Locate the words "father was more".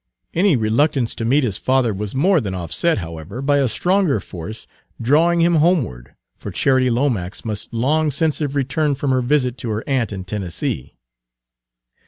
1.59-2.41